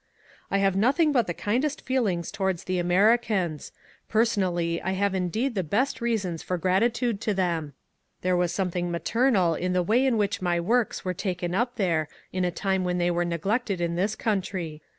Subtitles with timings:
[0.49, 3.71] I have nothing but the kindest feelings towards the Americans.
[4.09, 7.73] Personally I have indeed the best reasons for gratitude to them;
[8.23, 12.07] there was something maternal in the way in which my works were taken up there
[12.33, 14.81] in a time when they were neglected in this country.